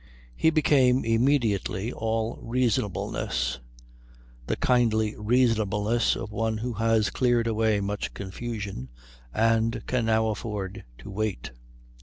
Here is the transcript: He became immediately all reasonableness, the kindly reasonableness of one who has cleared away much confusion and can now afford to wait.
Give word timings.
He 0.35 0.49
became 0.49 1.05
immediately 1.05 1.93
all 1.93 2.39
reasonableness, 2.41 3.59
the 4.47 4.55
kindly 4.55 5.13
reasonableness 5.15 6.15
of 6.15 6.31
one 6.31 6.57
who 6.57 6.73
has 6.73 7.11
cleared 7.11 7.45
away 7.45 7.81
much 7.81 8.15
confusion 8.15 8.89
and 9.31 9.85
can 9.85 10.05
now 10.07 10.29
afford 10.29 10.85
to 10.97 11.11
wait. 11.11 11.51